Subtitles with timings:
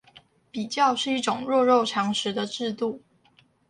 [0.49, 3.03] 比較是一種弱肉強食的制度